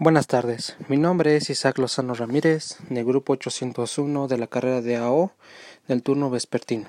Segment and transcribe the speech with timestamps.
[0.00, 4.96] Buenas tardes, mi nombre es Isaac Lozano Ramírez, del grupo 801 de la carrera de
[4.96, 5.30] AO
[5.86, 6.88] del turno vespertino.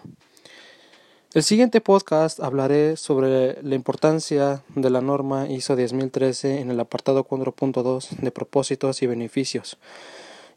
[1.36, 7.28] El siguiente podcast hablaré sobre la importancia de la norma ISO 10013 en el apartado
[7.28, 9.78] 4.2 de propósitos y beneficios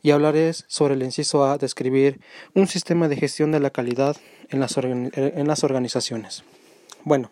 [0.01, 2.19] y hablaré sobre el inciso A, describir
[2.55, 4.17] un sistema de gestión de la calidad
[4.49, 6.45] en las, en las organizaciones.
[7.05, 7.31] Bueno,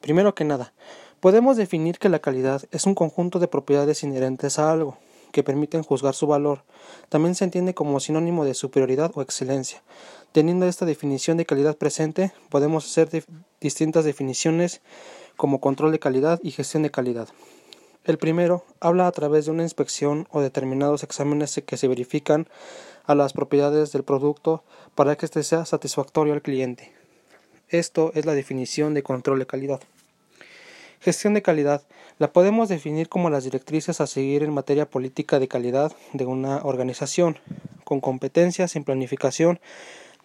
[0.00, 0.72] primero que nada,
[1.22, 4.98] Podemos definir que la calidad es un conjunto de propiedades inherentes a algo,
[5.30, 6.64] que permiten juzgar su valor.
[7.10, 9.84] También se entiende como sinónimo de superioridad o excelencia.
[10.32, 13.24] Teniendo esta definición de calidad presente, podemos hacer
[13.60, 14.80] distintas definiciones
[15.36, 17.28] como control de calidad y gestión de calidad.
[18.02, 22.48] El primero habla a través de una inspección o determinados exámenes que se verifican
[23.04, 24.64] a las propiedades del producto
[24.96, 26.92] para que éste sea satisfactorio al cliente.
[27.68, 29.80] Esto es la definición de control de calidad.
[31.02, 31.82] Gestión de calidad.
[32.20, 36.58] La podemos definir como las directrices a seguir en materia política de calidad de una
[36.58, 37.40] organización,
[37.82, 39.58] con competencias en planificación,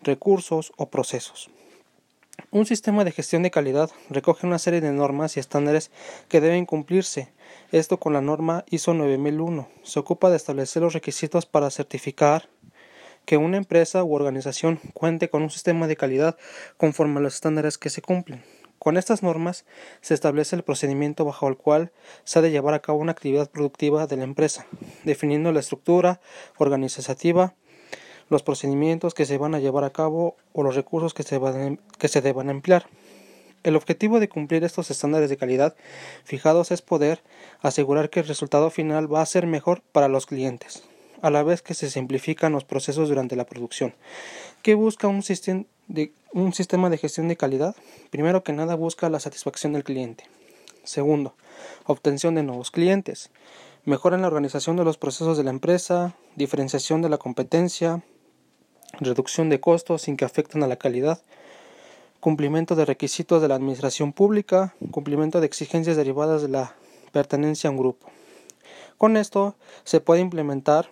[0.04, 1.50] recursos o procesos.
[2.52, 5.90] Un sistema de gestión de calidad recoge una serie de normas y estándares
[6.30, 7.30] que deben cumplirse.
[7.72, 9.68] Esto con la norma ISO 9001.
[9.82, 12.50] Se ocupa de establecer los requisitos para certificar
[13.26, 16.38] que una empresa u organización cuente con un sistema de calidad
[16.78, 18.44] conforme a los estándares que se cumplen.
[18.80, 19.66] Con estas normas
[20.02, 21.92] se establece el procedimiento bajo el cual
[22.24, 24.68] se ha de llevar a cabo una actividad productiva de la empresa,
[25.04, 26.22] definiendo la estructura
[26.58, 27.56] organizativa,
[28.30, 31.80] los procedimientos que se van a llevar a cabo o los recursos que se, van,
[31.98, 32.86] que se deban emplear.
[33.64, 35.76] El objetivo de cumplir estos estándares de calidad
[36.24, 37.24] fijados es poder
[37.62, 40.84] asegurar que el resultado final va a ser mejor para los clientes,
[41.22, 43.96] a la vez que se simplifican los procesos durante la producción.
[44.62, 47.76] ¿Qué busca un sistema de un sistema de gestión de calidad,
[48.10, 50.26] primero que nada busca la satisfacción del cliente.
[50.84, 51.36] Segundo,
[51.86, 53.30] obtención de nuevos clientes.
[53.86, 58.04] Mejora en la organización de los procesos de la empresa, diferenciación de la competencia,
[59.00, 61.22] reducción de costos sin que afecten a la calidad,
[62.20, 66.76] cumplimiento de requisitos de la administración pública, cumplimiento de exigencias derivadas de la
[67.12, 68.08] pertenencia a un grupo.
[68.98, 70.90] Con esto se puede implementar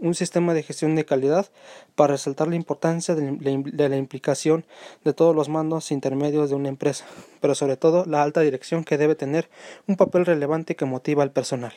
[0.00, 1.48] un sistema de gestión de calidad
[1.94, 4.64] para resaltar la importancia de la implicación
[5.04, 7.04] de todos los mandos intermedios de una empresa,
[7.40, 9.48] pero sobre todo la alta dirección que debe tener
[9.86, 11.72] un papel relevante que motiva al personal.